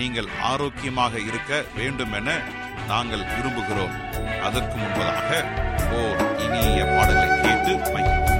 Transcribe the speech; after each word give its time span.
நீங்கள் 0.00 0.28
ஆரோக்கியமாக 0.50 1.14
இருக்க 1.28 1.52
வேண்டும் 1.76 2.14
என 2.18 2.34
நாங்கள் 2.90 3.24
விரும்புகிறோம் 3.32 3.96
அதற்கு 4.46 4.76
முன்பதாக 4.76 5.30
ஓர் 6.00 6.20
இனிய 6.44 6.80
பாடலை 6.94 7.26
கேட்டு 7.42 7.72
மகிழ்வோம். 7.94 8.37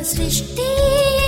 சர்வ 0.00 0.08
சிருஷ்டியை 0.10 1.26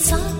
அதை 0.00 0.39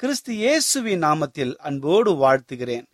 கிறிஸ்து 0.00 0.34
இயேசுவின் 0.34 1.02
நாமத்தில் 1.02 1.56
அன்போடு 1.56 2.10
வாழ்த்துகிறேன். 2.12 2.84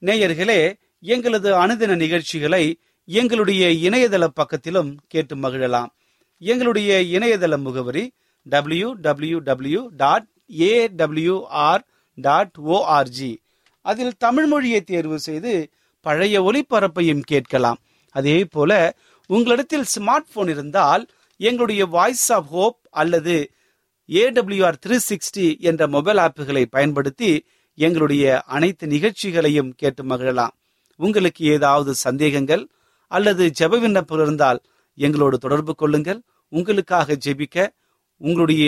நேயர்களே 0.00 0.76
எங்களது 1.00 1.66
அனுதின 1.66 1.96
நிகழ்ச்சிகளை 1.96 2.80
எங்களுடைய 3.04 3.90
இணையதள 3.90 4.26
பக்கத்திலும் 4.34 4.96
கேட்டு 5.06 5.36
மகிழலாம். 5.36 5.86
எங்களுடைய 6.38 7.18
இணையதள 7.18 7.60
முகவரி 7.60 8.12
W 8.42 8.92
W 8.92 9.38
W 9.38 9.88
dot 9.96 10.26
A 10.60 10.88
AWR 10.88 11.80
dot 12.14 12.54
ORG 12.66 13.36
அதில் 13.80 14.16
தமிழ் 14.18 14.46
மொழியை 14.46 14.80
தேர்வு 14.80 15.18
செய்து 15.18 15.70
பழைய 16.00 16.42
ஒளிபரப்பையும் 16.42 17.24
கேட்கலாம். 17.24 17.80
அதே 18.10 18.44
போல 18.44 18.94
உங்களிடத்தில் 19.26 19.90
ஸ்மார்ட் 19.96 20.30
போன் 20.32 20.48
இருந்தால் 20.48 21.06
எங்களுடைய 21.36 21.86
வாய்ஸ் 21.86 22.32
ஆஃப் 22.32 22.48
ஹோப் 22.48 22.78
அல்லது 22.90 23.50
A W R 24.20 24.78
three 24.84 24.96
sixty 25.08 25.46
என்ற 25.68 25.82
மொபைல் 25.88 26.16
ஆப்புகளை 26.16 26.62
பயன்படுத்தி 26.64 27.30
எங்களுடைய 27.74 28.24
அனைத்து 28.56 28.86
நிகழ்ச்சிகளையும் 28.86 29.70
கேட்டு 29.76 30.02
மகிழலாம். 30.04 30.54
உங்களுக்கு 31.00 31.42
ஏதாவது 31.44 31.94
சந்தேகங்கள் 31.94 32.64
அல்லது 33.10 33.44
ஜெப 33.60 33.80
விண்ணப்பம் 33.80 34.22
இருந்தால் 34.22 34.60
எங்களோடு 34.98 35.38
தொடர்பு 35.38 35.74
கொள்ளுங்கள். 35.74 36.20
உங்களுக்காக 36.48 37.16
ஜெபிக்க 37.24 37.68
உங்களுடைய 38.16 38.66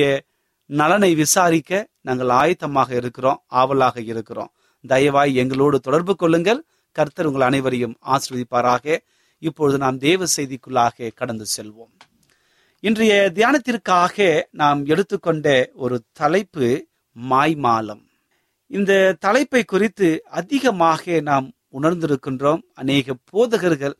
நலனை 0.70 1.14
விசாரிக்க 1.14 1.88
நாங்கள் 2.00 2.32
ஆயத்தமாக 2.40 2.90
இருக்கிறோம் 3.00 3.42
ஆவலாக 3.46 4.00
இருக்கிறோம். 4.12 4.52
தயவாய் 4.88 5.32
எங்களோடு 5.34 5.80
தொடர்பு 5.80 6.16
கொள்ளுங்கள். 6.16 6.62
கர்த்தர் 6.96 7.26
உங்கள் 7.26 7.46
அனைவரையும் 7.50 7.94
ஆசிர்வதிப்பாராக. 8.14 8.96
இப்பொழுது 9.38 9.78
நாம் 9.78 9.98
தேவ 9.98 10.24
செய்திக்குள்ளாக 10.36 11.10
கடந்து 11.14 11.46
செல்வோம். 11.56 11.94
இன்றைய 12.86 13.32
தியானத்திற்காக 13.34 14.42
நாம் 14.50 14.86
எடுத்துக்கொண்ட 14.86 15.70
ஒரு 15.74 16.02
தலைப்பு 16.12 16.86
மாய்மாலம். 17.30 18.02
இந்த 18.66 19.16
தலைப்பை 19.18 19.64
குறித்து 19.64 20.22
அதிகமாக 20.24 21.20
நாம் 21.20 21.46
உணர்ந்திருக்கின்றோம். 21.72 22.60
அநேக 22.74 23.14
போதகர்கள் 23.24 23.94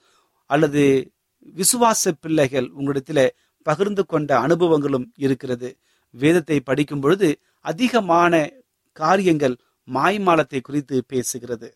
அல்லது 0.51 1.13
விசுவாச 1.55 2.13
பிள்ளைகள் 2.21 2.69
உங்களிடத்தில் 2.69 3.35
பகிர்ந்து 3.63 4.07
கொண்ட 4.07 4.39
அனுபவங்களும் 4.41 5.07
இருக்கிறது. 5.17 5.79
வேதத்தை 6.11 6.61
படிக்கும் 6.61 7.01
பொழுது 7.01 7.41
அதிகமான 7.61 8.53
காரியங்கள் 8.93 9.57
மாய்மாலத்தை 9.89 10.61
குறித்து 10.61 11.05
பேசுகிறது. 11.13 11.71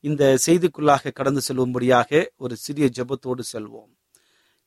இந்த 0.00 0.38
செய்திக்குள்ளாக 0.46 1.12
கடந்து 1.12 1.40
செல்லும்படியாக 1.48 2.26
ஒரு 2.36 2.56
சிறிய 2.56 2.90
ஜெபத்தோடு 2.96 3.44
செல்வோம். 3.52 3.92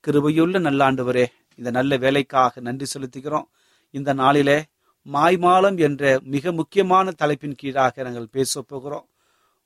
கிருபையுள்ள 0.08 0.58
நல்லாண்டவரே 0.68 1.28
இந்த 1.58 1.70
நல்ல 1.78 1.98
வேலைக்காக 1.98 2.62
நன்றி 2.62 2.88
செலுத்துகிறோம். 2.94 3.48
இந்த 3.94 4.14
நாளிலே 4.14 4.58
மாய்மாலம் 5.06 5.78
என்ற 5.88 6.20
மிக 6.36 6.52
முக்கியமான 6.52 7.12
தலைப்பின் 7.12 7.60
கீழாக 7.62 8.04
நாங்கள் 8.04 8.34
பேச 8.38 8.62
போகிறோம். 8.62 9.06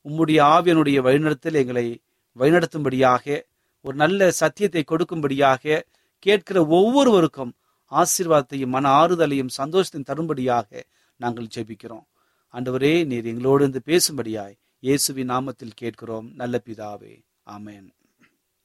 உம்முடைய 0.05 0.39
ஆவியனுடைய 0.55 1.00
வழிநடத்தல் 1.07 1.60
எங்களை 1.62 1.86
வழிநடத்தும்படியாக 2.38 3.25
ஒரு 3.86 3.95
நல்ல 3.95 4.31
சத்தியத்தை 4.31 4.83
கொடுக்கும்படியாக 4.88 5.81
கேட்கிற 6.25 6.57
ஒவ்வொருவருக்கும் 6.67 7.53
ஆசீர்வாதத்தையும் 7.91 8.74
மன 8.75 8.89
ஆறுதலையும் 9.01 9.53
சந்தோஷத்தையும் 9.57 10.10
தரும்படியாக 10.10 10.69
நாங்கள் 11.19 11.51
ஜெபிக்கிறோம். 11.55 12.05
ஆண்டவரே 12.53 12.93
நீர் 13.05 13.29
எங்களோடு 13.31 13.63
இருந்து 13.63 13.81
பேசும்படியாய் 13.86 14.55
இயேசுவின் 14.79 15.29
நாமத்தில் 15.29 15.79
கேட்கிறோம். 15.81 16.27
நல்ல 16.36 16.62
பிதாவே. 16.65 17.13
ஆமேன். 17.45 17.88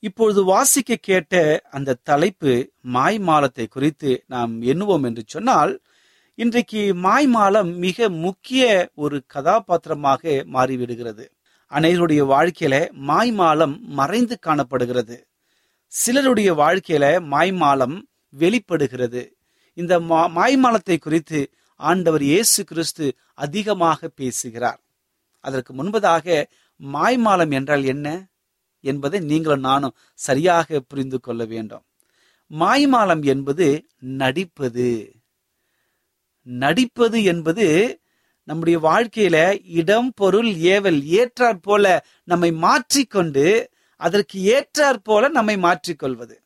இப்பொழுது 0.07 0.45
வாசிக்க 0.45 0.97
கேட்ட 1.01 1.63
அந்த 1.71 1.97
தலைப்பு 2.03 2.71
மாய் 2.81 3.19
மாலத்தை 3.19 3.67
குறித்து 3.69 4.25
நாம் 4.27 4.63
எண்ணுவோம் 4.63 5.05
என்று 5.05 5.23
சொன்னால் 5.27 5.81
இன்றைக்கு 6.35 6.95
மாய் 6.95 7.27
மாலம் 7.27 7.75
மிக 7.77 8.09
முக்கிய 8.09 8.91
ஒரு 8.95 9.23
கதாபாத்திரமாக 9.27 10.29
மாறிவிடுகிறது. 10.53 11.25
அனைவருடைய 11.71 12.25
வாழ்க்கையில 12.25 12.91
மாய்மாலம் 13.07 13.79
மறைந்து 13.81 14.39
காணப்படுகிறது. 14.39 15.27
சிலருடைய 15.87 16.55
வாழ்க்கையில 16.55 17.21
மாய்மாலம் 17.31 18.03
வெளிப்படுகிறது. 18.29 19.37
இந்த 19.75 20.01
மா- 20.01 20.31
மாய்மாலத்தை 20.31 20.99
குறித்து 20.99 21.51
ஆண்டவர் 21.77 22.23
இயேசு 22.23 22.65
கிறிஸ்து 22.65 23.15
அதிகமாக 23.35 24.09
பேசுகிறார். 24.09 24.81
அதற்கு 25.41 25.75
முன்பதாக 25.75 26.45
மாய்மாலம் 26.93 27.53
என்றால் 27.53 27.85
என்ன? 27.85 28.27
என்பதை 28.93 29.21
நீங்களும் 29.21 29.61
நானும் 29.61 29.97
சரியாக 30.15 30.81
புரிந்து 30.81 31.21
கொள்ள 31.21 31.45
வேண்டும். 31.45 31.85
மாய்மாலம் 32.51 33.23
என்பது 33.25 33.67
நடிப்பது. 33.99 34.89
நடிப்பது 36.47 37.19
என்பது 37.25 37.67
நம்முடைய 38.49 38.77
வாழ்க்கையில 38.79 39.37
இடம் 39.81 40.11
பொருள் 40.15 40.51
ஏவல் 40.75 41.01
ஏற்றாற் 41.19 41.63
போல 41.63 41.87
நம்மை 42.25 42.51
மாற்றிக்கொண்டு 42.53 43.47
அதற்கு 44.01 44.37
ஏற்றாற் 44.55 45.01
போல 45.03 45.29
நம்மை 45.29 45.57
மாற்றிக்கொள்வது. 45.57 46.37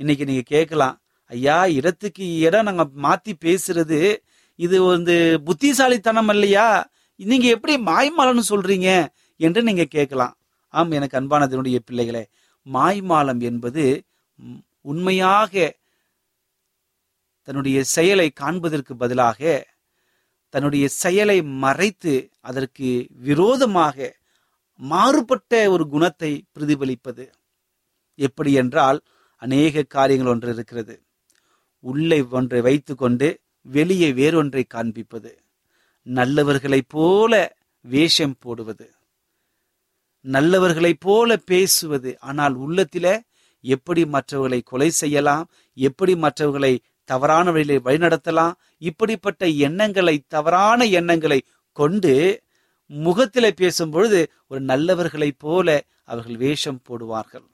இன்னைக்கு 0.00 0.24
நீங்க 0.24 0.44
கேட்கலாம் 0.46 0.96
ஐயா 1.30 1.58
இடத்துக்கு 1.78 2.24
இடம் 2.38 2.64
நாங்க 2.64 2.84
மாத்தி 3.02 3.32
பேசுறது 3.44 4.00
இது 4.58 4.76
வந்து 4.82 5.14
புத்திசாலித்தனம் 5.44 6.28
இல்லையா? 6.28 6.66
நீங்க 7.20 7.46
எப்படி 7.46 7.74
மாய்மாலம்னு 7.82 8.44
சொல்றீங்க? 8.48 8.90
என்று 9.40 9.60
நீங்க 9.62 9.84
கேட்கலாம். 9.84 10.34
ஆம் 10.78 10.90
எனக்கு 10.90 11.16
அன்பானதனுடைய 11.20 11.78
பிள்ளைகளே 11.86 12.24
மாய்மாலம் 12.66 13.40
என்பது 13.40 13.84
உண்மையாக 14.82 15.52
தன்னுடைய 17.48 17.78
செயலை 17.94 18.26
காண்பதற்கு 18.30 18.92
பதிலாக 18.96 19.40
தன்னுடைய 20.54 20.84
செயலை 21.02 21.38
மறைத்து 21.64 22.14
அதற்கு 22.40 22.88
விரோதமாக 23.28 23.96
மாறுபட்ட 24.80 25.52
ஒரு 25.70 25.84
குணத்தை 25.88 26.32
பிரதிபலிப்பது. 26.54 27.24
எப்படி 28.18 28.52
என்றால் 28.52 28.98
அநேக 29.42 29.84
காரியங்கள் 29.94 30.32
ஒன்று 30.32 30.50
இருக்கிறது. 30.52 30.94
உள்ளே 31.84 32.18
ஒன்றை 32.30 32.60
வைத்துக்கொண்டு 32.60 33.28
வெளியே 33.66 34.10
வேறொன்றை 34.12 34.62
காண்பிப்பது. 34.66 35.32
நல்லவர்களைப் 36.06 36.90
போல 36.94 37.32
வேஷம் 37.84 38.36
போடுவது. 38.38 38.86
நல்லவர்களைப் 40.24 41.00
போல 41.00 41.36
பேசுவது. 41.36 42.10
ஆனால் 42.20 42.54
உள்ளத்தில 42.58 43.20
எப்படி 43.60 44.06
மற்றவர்களை 44.06 44.60
கொலை 44.60 44.90
செய்யலாம்? 44.90 45.50
எப்படி 45.74 46.16
மற்றவர்களை 46.16 46.80
தவறான 47.04 47.50
வழியிலே 47.50 47.78
வழிநடத்தலாம்? 47.78 48.52
இப்படிப்பட்ட 48.78 49.46
எண்ணங்களை 49.46 50.24
தவறான 50.28 50.84
எண்ணங்களை 50.84 51.42
கொண்டு 51.72 52.42
முகத்தில 52.90 53.50
பேசும் 53.50 53.90
பொழுது 53.90 54.32
ஒரு 54.48 54.60
நல்லவர்களைப் 54.60 55.38
போல 55.38 55.84
அவர்கள் 56.04 56.36
வேஷம் 56.36 56.82
போடுவார்கள். 56.88 57.46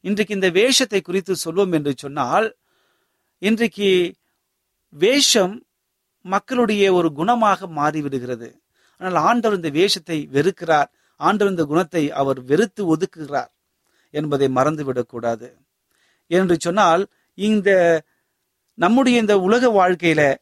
இன்றைக்கு 0.00 0.34
இந்த 0.34 0.50
வேஷத்தை 0.50 1.00
குறித்து 1.00 1.36
சொல்வோம் 1.44 1.72
என்று 1.72 1.92
சொன்னால் 1.96 2.56
இன்றைக்கு 3.38 4.14
வேஷம் 4.88 5.54
மக்களுடைய 6.24 6.92
ஒரு 6.92 7.08
குணமாக 7.16 7.68
மாறிவிடுகிறது. 7.76 8.48
ஆனால் 8.96 9.14
ஆண்டவர் 9.14 9.56
இந்த 9.56 9.70
வேஷத்தை 9.70 10.28
வெறுக்கிறார். 10.32 10.90
ஆண்டவர் 11.16 11.52
இந்த 11.52 11.64
குணத்தை 11.64 12.10
அவர் 12.10 12.40
வெறுத்து 12.44 12.82
ஒதுக்குகிறார் 12.94 13.52
என்பதை 14.10 14.48
மறந்துவிடக்கூடாது. 14.54 15.48
என்று 16.30 16.56
சொன்னால் 16.58 17.02
இந்த 17.38 17.70
நம்முடைய 18.74 19.20
இந்த 19.20 19.38
உலக 19.38 19.68
வாழ்க்கையில 19.68 20.34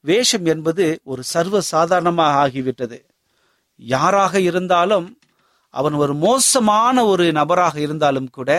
வேஷம் 0.00 0.44
என்பது 0.44 0.84
ஒரு 1.02 1.22
சர்வ 1.22 1.60
சாதாரணமாக 1.60 2.34
ஆகிவிட்டது. 2.44 2.98
யாராக 3.76 4.40
இருந்தாலும் 4.40 5.18
அவன் 5.74 5.92
ஒரு 5.92 6.14
மோசமான 6.14 7.04
ஒரு 7.04 7.32
நபராக 7.32 7.80
இருந்தாலும் 7.80 8.30
கூட 8.30 8.50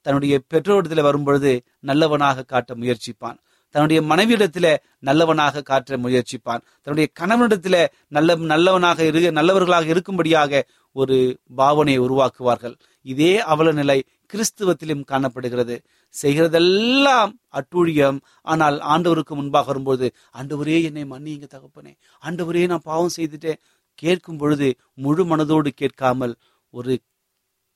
தன்னுடைய 0.00 0.34
பெற்றோரிடத்தில் 0.54 1.02
வரும்பொழுது 1.02 1.62
நல்லவனாக 1.80 2.42
காட்ட 2.42 2.74
முயற்சிப்பான். 2.74 3.38
தன்னுடைய 3.70 4.02
மனைவியிடத்தில 4.02 4.76
நல்லவனாக 4.98 5.62
காற்ற 5.70 5.96
முயற்சிப்பான். 5.96 6.62
தன்னுடைய 6.82 7.08
கணவனிடத்தில 7.20 7.86
நல்ல 8.08 8.36
நல்லவனாக 8.36 9.04
இரு 9.04 9.32
நல்லவர்களாக 9.32 9.92
இருக்கும்படியாக 9.94 10.62
ஒரு 10.92 11.40
பாவனையை 11.56 11.98
உருவாக்குவார்கள். 11.98 12.74
இதே 13.02 13.40
அவல 13.40 13.72
நிலை 13.72 14.04
கிறிஸ்துவத்திலும் 14.30 15.04
காணப்படுகிறது. 15.04 15.82
செய்கிறதெல்லாம் 16.14 17.32
அட்டூழியம். 17.52 18.18
ஆனால் 18.42 18.78
ஆண்டவருக்கு 18.78 19.34
முன்பாக 19.34 19.66
வரும்போது 19.66 20.12
ஆண்டவரே 20.32 20.82
என்னை 20.82 21.04
மன்னிங்க 21.04 21.46
தகப்பனே. 21.46 21.92
ஆண்டவரே 22.22 22.66
நான் 22.66 22.88
பாவம் 22.90 23.16
செய்துட்டேன். 23.16 23.60
கேட்கும் 23.94 24.36
பொழுது 24.36 24.76
முழு 24.94 25.24
மனதோடு 25.24 25.68
கேட்காமல் 25.68 26.34
ஒரு 26.74 26.98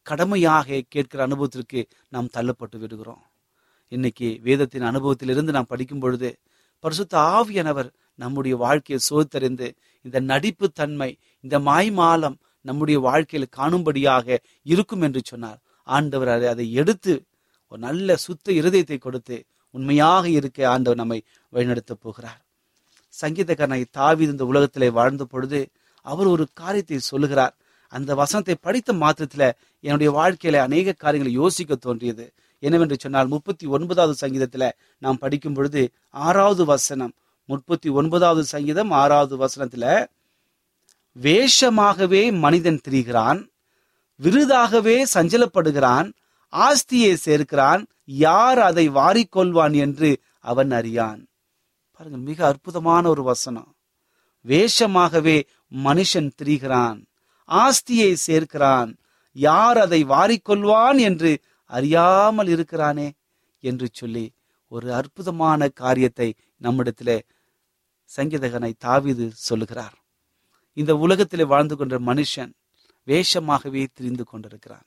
கடமையாக 0.02 0.80
கேட்கிற 0.88 1.22
அனுபவத்திற்கு 1.22 1.80
நாம் 2.08 2.32
தள்ளப்பட்டு 2.37 2.78
விடுகிறோம். 2.78 3.22
இன்னைக்கு 3.92 4.38
வேதத்தின் 4.42 4.82
அனுபவத்திலிருந்து 4.82 5.50
நாம் 5.50 5.66
படிக்கும் 5.68 5.99
பொழுது 5.99 6.38
பரிசுத்த 6.78 7.18
ஆவியானவர் 7.18 7.90
நம்முடைய 8.14 8.56
வாழ்க்கையை 8.56 9.06
சோதித்தறிந்து 9.11 9.75
இந்த 10.02 10.20
நடிப்பு 10.20 10.68
தன்மை 10.68 11.18
இந்த 11.40 11.58
மாய்மாலம் 11.58 12.34
நம்முடைய 12.61 13.00
வாழ்க்கையில் 13.00 13.49
காணும்படியாக 13.56 14.38
இருக்கும் 14.62 15.00
என்று 15.00 15.20
சொன்னார். 15.25 15.58
ஆண்டவர் 15.84 16.28
அதை- 16.28 16.46
அதை 16.46 16.72
எடுத்து 16.72 17.25
ஒரு 17.68 17.80
நல்ல 17.80 18.16
சுத்த 18.16 18.52
இருதயத்தை 18.52 18.99
கொடுத்து 18.99 19.44
உண்மையாக 19.70 20.28
இருக்க 20.28 20.68
ஆண்டவர் 20.68 20.99
நம்மை 20.99 21.25
வழிநடத்தப் 21.52 22.00
போகிறார். 22.00 22.44
சங்கீதக்காரனை 23.20 23.84
தாவி 23.90 24.25
இந்த 24.25 24.46
உலகத்திலே 24.46 24.90
வாழ்ந்த 24.90 25.25
பொழுது 25.25 25.68
அவர் 26.02 26.26
ஒரு 26.26 26.49
காரியத்தை 26.52 26.99
சொல்லுகிறார். 26.99 27.56
அந்த 27.88 28.14
வசனத்தை 28.14 28.56
படித்த 28.61 28.92
மாத்திரத்துல 28.92 29.52
என்னுடைய 29.80 30.12
வாழ்க்கையில 30.12 30.52
அநேக 30.52 30.92
காரியங்களை 30.92 31.42
யோசிக்க 31.42 31.75
தோன்றியது. 31.75 32.32
என்னவென்று 32.62 32.97
சொன்னால் 32.99 33.28
முப்பத்தி 33.28 33.66
ஒன்பதாவது 33.66 34.14
சங்கீதத்துல 34.25 34.64
நாம் 34.99 35.19
படிக்கும் 35.19 35.54
பொழுது 35.54 35.83
ஆறாவது 36.25 36.64
வசனம் 36.64 37.12
முப்பத்தி 37.49 37.88
ஒன்பதாவது 37.90 38.45
சங்கீதம் 38.45 38.90
ஆறாவது 38.90 39.35
வசனத்துல 39.45 39.87
வேஷமாகவே 41.16 42.23
மனிதன் 42.45 42.81
திரிகிறான் 42.88 43.40
விருதாகவே 44.21 44.97
சஞ்சலப்படுகிறான் 45.14 46.09
ஆஸ்தியை 46.52 47.12
சேர்க்கிறான் 47.26 47.83
யார் 48.25 48.61
அதை 48.61 48.85
வாரிக்கொள்வான் 48.90 49.75
என்று 49.85 50.11
அவன் 50.40 50.71
அறியான். 50.71 51.21
பாருங்க 51.97 52.19
மிக 52.28 52.38
அற்புதமான 52.47 53.04
ஒரு 53.09 53.23
வசனம். 53.23 53.71
வேஷமாகவே 54.45 55.37
மனுஷன் 55.85 56.31
திரிகிறான் 56.38 56.99
ஆஸ்தியை 57.49 58.11
சேர்க்கிறான் 58.26 58.90
யார் 59.37 59.78
அதை 59.78 60.00
வாரிக்கொள்வான் 60.04 60.99
என்று 61.09 61.33
அறியாமல் 61.73 62.47
இருக்கிறானே 62.47 63.09
என்று 63.62 63.88
சொல்லி 63.93 64.25
ஒரு 64.69 64.95
அற்புதமான 64.95 65.69
காரியத்தை 65.69 66.35
நம்மிடத்திலே 66.57 67.19
சங்கீதகனை 68.17 68.73
தாவிது 68.85 69.26
சொல்லுகிறார். 69.49 69.97
இந்த 70.76 70.93
உலகத்திலே 70.97 71.45
வாழ்ந்து 71.45 71.75
கொண்ட 71.76 71.97
மனுஷன் 71.99 72.52
வேஷமாகவே 73.07 73.83
திரிந்து 73.93 74.25
கொண்டிருக்கிறான். 74.25 74.87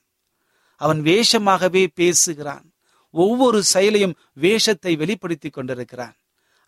அவன் 0.80 1.00
வேஷமாகவே 1.02 1.82
பேசுகிறான். 1.94 2.66
ஒவ்வொரு 3.14 3.58
செயலையும் 3.62 4.16
வேஷத்தை 4.32 4.92
வெளிப்படுத்தி 4.96 5.50
கொண்டிருக்கிறான். 5.50 6.16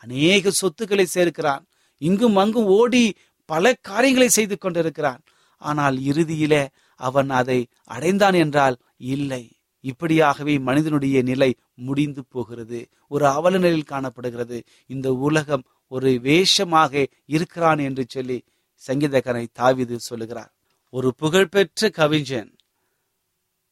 அநேக 0.03 0.51
சொத்துக்களை 0.51 1.07
சேர்க்கிறான். 1.07 1.65
இங்கும் 2.03 2.37
அங்கும் 2.37 2.69
ஓடி 2.79 3.05
பல 3.49 3.73
காரியங்களை 3.89 4.29
செய்து 4.29 4.57
கொண்டிருக்கிறான். 4.59 5.23
ஆனால் 5.63 5.97
இறுதியிலே 6.11 6.63
அவன் 7.01 7.31
அதை 7.31 7.59
அடைந்தான் 7.87 8.35
என்றால் 8.35 8.77
இல்லை. 9.15 9.45
இப்படியாகவே 9.81 10.59
மனிதனுடைய 10.59 11.23
நிலை 11.23 11.57
முடிந்து 11.75 12.25
போகிறது. 12.25 12.89
ஒரு 13.09 13.27
அவல 13.27 13.59
நிலையில் 13.59 13.83
காணப்படுகிறது. 13.83 14.63
இந்த 14.87 15.13
உலகம் 15.13 15.65
ஒரு 15.89 16.21
வேஷமாக 16.21 17.07
இருக்கிறான் 17.27 17.79
என்று 17.79 18.05
சொல்லி 18.09 18.45
சங்கீதக்காரனை 18.87 19.47
தாவிது 19.59 19.97
சொல்லுகிறார். 19.97 20.55
ஒரு 20.91 21.15
புகழ்பெற்ற 21.15 21.91
கவிஞன் 21.91 22.57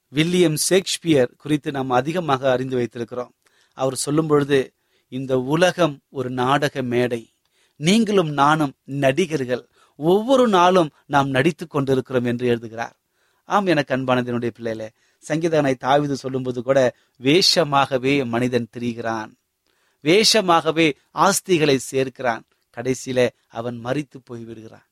வில்லியம் 0.09 0.57
ஷேக்ஸ்பியர் 0.57 1.35
குறித்து 1.37 1.71
நாம் 1.71 1.91
அதிகமாக 1.91 2.51
அறிந்து 2.51 2.79
வைத்திருக்கிறோம். 2.79 3.33
அவர் 3.75 3.95
சொல்லும் 3.95 4.27
பொழுது 4.27 4.73
இந்த 5.09 5.39
உலகம் 5.39 6.01
ஒரு 6.09 6.31
நாடக 6.31 6.83
மேடை. 6.83 7.33
நீங்களும் 7.77 8.29
நானும் 8.29 8.73
நடிகர்கள். 8.85 9.69
ஒவ்வொரு 9.97 10.49
நாளும் 10.49 10.91
நாம் 11.07 11.29
நடித்து 11.29 11.67
கொண்டிருக்கிறோம் 11.67 12.25
என்று 12.25 12.47
எழுதுகிறார். 12.47 12.97
ஆம் 13.45 13.67
எனக்கு 13.67 13.97
அன்பானதனுடைய 13.97 14.51
பிள்ளையில 14.59 14.89
சங்கீதனை 15.29 15.75
தாவிது 15.85 16.17
சொல்லும்போது 16.23 16.61
கூட 16.63 16.81
வேஷமாகவே 17.21 18.15
மனிதன் 18.35 18.71
திரிகிறான். 18.75 19.33
வேஷமாகவே 20.05 20.87
ஆஸ்திகளை 21.27 21.77
சேர்க்கிறான். 21.91 22.45
கடைசியில 22.77 23.21
அவன் 23.59 23.77
மறித்து 23.85 24.19
போய்விடுகிறான். 24.29 24.87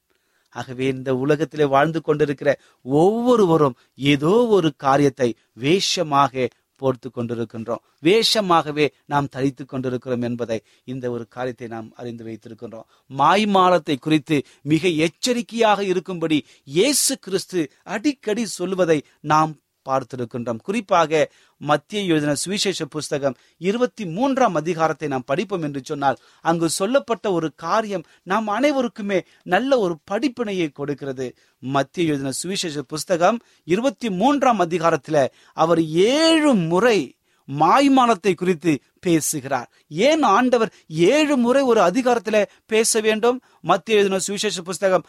ஆகவே 0.52 0.84
இந்த 0.96 1.10
உலகத்திலே 1.22 1.66
வாழ்ந்து 1.72 2.00
கொண்டிருக்கிற 2.00 2.50
ஒவ்வொருவரும் 2.86 3.78
ஏதோ 4.12 4.34
ஒரு 4.56 4.68
காரியத்தை 4.84 5.28
வேஷமாக 5.64 6.46
போர்த்து 6.80 7.08
கொண்டிருக்கின்றோம். 7.08 7.82
வேஷமாகவே 8.06 8.86
நாம் 9.12 9.30
தரித்து 9.34 9.64
கொண்டிருக்கிறோம் 9.64 10.24
என்பதை 10.28 10.58
இந்த 10.92 11.04
ஒரு 11.14 11.24
காரியத்தை 11.28 11.68
நாம் 11.74 11.88
அறிந்து 12.00 12.24
வைத்திருக்கின்றோம். 12.28 12.86
மாய்மாலத்தை 13.10 13.96
குறித்து 13.98 14.36
மிக 14.72 14.88
எச்சரிக்கையாக 15.06 15.80
இருக்கும்படி 15.84 16.38
இயேசு 16.68 17.14
கிறிஸ்து 17.18 17.62
அடிக்கடி 17.96 18.46
சொல்வதை 18.58 18.98
நாம் 19.32 19.52
பார்த்திருக்கின்றோம். 19.88 20.60
குறிப்பாக 20.66 21.30
மத்திய 21.60 22.02
எழுதின 22.10 22.34
சுவிசேஷ 22.34 22.86
புஸ்தகம் 22.94 23.38
இருபத்தி 23.68 24.04
மூன்றாம் 24.16 24.54
அதிகாரத்தை 24.54 25.08
நாம் 25.08 25.26
படிப்போம் 25.26 25.64
என்று 25.68 25.80
சொன்னால் 25.84 26.20
அங்கு 26.44 26.68
சொல்லப்பட்ட 26.70 27.32
ஒரு 27.32 27.50
காரியம் 27.64 28.06
நாம் 28.22 28.48
அனைவருக்குமே 28.48 29.18
நல்ல 29.54 29.78
ஒரு 29.78 29.96
படிப்பினையை 30.10 30.68
கொடுக்கிறது. 30.72 31.28
மத்திய 31.62 32.10
எழுதின 32.10 32.36
சுவிசேஷ 32.42 32.82
புஸ்தகம் 32.94 33.40
இருபத்தி 33.74 34.10
மூன்றாம் 34.20 34.58
அதிகாரத்தில் 34.58 35.22
அவர் 35.56 35.82
ஏழு 36.16 36.52
முறை 36.72 36.98
மாய்மானத்தை 37.48 38.32
குறித்து 38.34 38.72
பேசுகிறார். 39.00 39.66
ஏன் 40.08 40.22
ஆண்டவர் 40.36 40.70
ஏழு 41.14 41.34
முறை 41.36 41.62
ஒரு 41.62 41.80
அதிகாரத்தில் 41.80 42.48
பேச 42.66 43.00
வேண்டும்? 43.00 43.38
மத்திய 43.70 43.98
எழுதின 43.98 44.20
சுவிசேஷ 44.26 44.62
புஸ்தகம் 44.62 45.04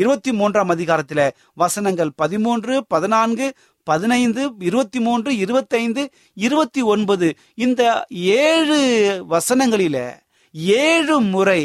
இருபத்தி 0.00 0.32
மூன்றாம் 0.32 0.68
அதிகாரத்தில் 0.68 1.22
வசனங்கள் 1.54 2.12
பதிமூன்று 2.16 2.76
பதினான்கு 2.86 3.48
பதினைந்து 3.90 4.42
இருபத்தி 4.68 5.00
மூன்று 5.00 5.30
இருபத்தைந்து 5.44 6.02
இருபத்தி 6.46 6.82
ஒன்பது 6.94 7.28
இந்த 7.64 7.82
ஏழு 8.42 8.80
வசனங்களில 9.34 9.98
ஏழு 10.82 11.16
முறை 11.32 11.62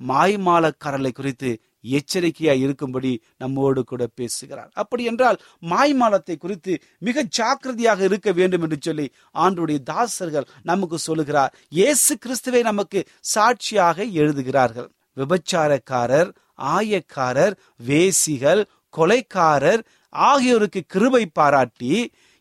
மாய்மாலக்காரர்களை 0.00 1.12
குறித்து 1.14 1.50
எச்சரிக்கையா 1.96 2.52
இருக்கும்படி 2.64 3.10
நம்மோடு 3.42 3.80
கூட 3.84 4.02
பேசுகிறார். 4.18 4.70
அப்படி 4.82 5.02
என்றால் 5.10 5.38
மாய்மாலத்தை 5.72 6.36
குறித்து 6.36 6.72
மிக 6.98 7.24
ஜாக்கிரதையாக 7.38 8.00
இருக்க 8.08 8.32
வேண்டும் 8.38 8.64
என்று 8.66 8.78
சொல்லி 8.80 9.06
ஆண்டுடைய 9.44 9.78
தாசர்கள் 9.90 10.46
நமக்கு 10.70 10.98
சொல்லுகிறார். 10.98 11.52
இயேசு 11.78 12.12
கிறிஸ்துவை 12.18 12.62
நமக்கு 12.70 13.00
சாட்சியாக 13.34 13.98
எழுதுகிறார்கள். 14.22 14.88
விபச்சாரக்காரர் 15.16 16.30
ஆயக்காரர் 16.74 17.54
வேசிகள் 17.88 18.62
கொலைக்காரர் 18.94 19.82
ஆகியோருக்கு 20.14 20.80
கிருபை 20.94 21.24
பாராட்டி 21.38 21.92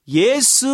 இயேசு 0.07 0.69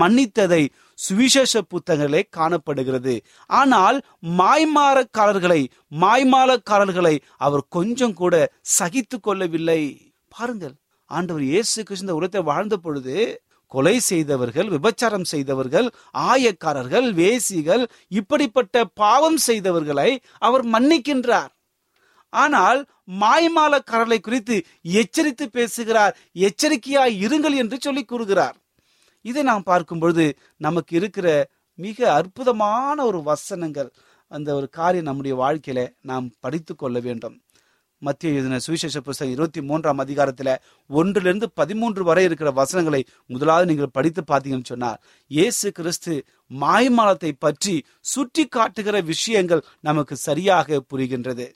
மன்னித்ததை 0.00 0.62
சுவிசேஷ 0.98 1.60
புத்தகங்களே 1.72 2.20
காணப்படுகிறது. 2.36 3.14
ஆனால் 3.50 3.98
மாய்மாரக்காரர்களை 4.40 5.60
மாய்மாலக்காரர்களை 6.02 7.14
அவர் 7.46 7.64
கொஞ்சம் 7.68 8.14
கூட 8.20 8.34
சகித்து 8.78 9.18
கொள்ளவில்லை. 9.20 9.80
பாருங்கள் 10.28 10.74
ஆண்டவர் 11.10 11.44
இயேசு 11.52 11.78
கிருஷ்ண 11.88 12.14
உலகத்தை 12.14 12.42
வாழ்ந்த 12.42 12.76
பொழுது 12.76 13.16
கொலை 13.72 13.96
செய்தவர்கள் 14.08 14.68
விபச்சாரம் 14.74 15.26
செய்தவர்கள் 15.30 15.86
ஆயக்காரர்கள் 16.30 17.08
வேசிகள் 17.20 17.82
இப்படிப்பட்ட 18.18 18.84
பாவம் 19.02 19.38
செய்தவர்களை 19.46 20.10
அவர் 20.38 20.64
மன்னிக்கின்றார். 20.74 21.50
ஆனால் 22.42 22.80
மாய்மாலக்காரர்களை 23.22 24.18
குறித்து 24.20 24.56
எச்சரித்து 25.00 25.46
பேசுகிறார். 25.50 26.14
எச்சரிக்கையாய் 26.46 27.20
இருங்கள் 27.26 27.56
என்று 27.62 27.78
சொல்லி 27.80 28.02
கூறுகிறார். 28.04 28.56
இதை 29.24 29.42
நாம் 29.42 29.68
பார்க்கும் 29.70 30.02
பொழுது 30.02 30.26
நமக்கு 30.66 30.92
இருக்கிற 31.00 31.28
மிக 31.78 31.98
அற்புதமான 32.12 32.96
ஒரு 33.04 33.20
வசனங்கள் 33.22 33.90
அந்த 34.32 34.48
ஒரு 34.58 34.66
காரியம் 34.78 35.08
நம்முடைய 35.08 35.34
வாழ்க்கையில 35.42 35.80
நாம் 36.10 36.26
படித்து 36.40 36.72
கொள்ள 36.74 36.98
வேண்டும். 37.00 37.36
மத்திய 38.02 38.32
எழுதின 38.32 38.58
சுவிசேஷ 38.58 39.00
புஸ்தகம் 39.00 39.34
இருபத்தி 39.34 39.60
மூன்றாம் 39.60 40.00
அதிகாரத்துல 40.04 40.50
ஒன்றிலிருந்து 40.90 41.46
பதிமூன்று 41.60 42.02
வரை 42.08 42.24
இருக்கிற 42.24 42.50
வசனங்களை 42.58 43.00
முதலாவது 43.26 43.68
நீங்கள் 43.70 43.94
படித்து 43.96 44.22
பார்த்தீங்கன்னு 44.30 44.70
சொன்னார். 44.72 44.98
இயேசு 45.30 45.66
கிறிஸ்து 45.72 46.14
மாய்மாலத்தை 46.62 47.32
பற்றி 47.38 47.74
சுட்டி 48.12 48.44
காட்டுகிற 48.46 48.96
விஷயங்கள் 49.12 49.62
நமக்கு 49.80 50.16
சரியாக 50.28 50.80
புரிகின்றது. 50.92 51.46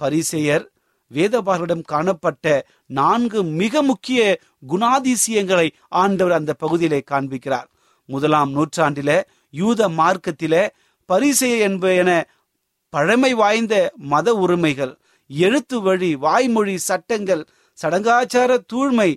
பரிசெயர் 0.00 0.64
வேதபாரரிடம் 1.10 1.84
காணப்பட்ட 1.92 2.44
நான்கு 2.90 3.40
மிக 3.60 3.82
முக்கிய 3.82 4.20
குணாதிசயங்களை 4.68 5.66
ஆண்டவர் 6.02 6.36
அந்த 6.38 6.52
பகுதியிலே 6.54 7.00
காண்பிக்கிறார். 7.10 7.68
முதலாம் 8.08 8.50
நூற்றாண்டில 8.56 9.10
யூத 9.54 9.88
மார்க்கத்தில 9.98 10.54
பரிசெய 11.08 11.54
என்பன 11.58 12.10
பழமை 12.94 13.32
வாய்ந்த 13.34 13.74
மத 14.12 14.28
உரிமைகள் 14.34 14.94
எழுத்து 15.30 15.76
வழி 15.80 16.10
வாய்மொழி 16.16 16.76
சட்டங்கள் 16.88 17.42
சடங்காச்சார 17.78 18.50
தூய்மை 18.66 19.10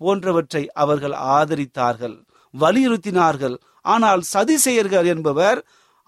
போன்றவற்றை 0.00 0.62
அவர்கள் 0.82 1.14
ஆதரித்தார்கள் 1.36 2.16
வலியுறுத்தினார்கள். 2.54 3.56
ஆனால் 3.84 4.22
சதிசெயர்கள் 4.32 5.06
என்பவர் 5.06 5.58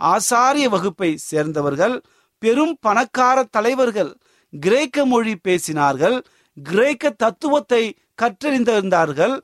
ஆசாரிய 0.01 0.67
வகுப்பை 0.75 1.11
சேர்ந்தவர்கள் 1.31 1.95
பெரும் 2.43 2.75
பணக்கார 2.87 3.39
தலைவர்கள் 3.57 4.13
கிரேக்க 4.53 5.05
மொழி 5.13 5.35
பேசினார்கள் 5.49 6.17
கிரேக்க 6.57 7.11
தத்துவத்தை 7.23 7.83
கற்றறிந்திருந்தார்கள் 8.23 9.35